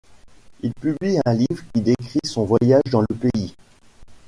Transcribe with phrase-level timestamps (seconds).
[0.61, 3.53] Il publie un livre qui décrit son voyage dans le pays.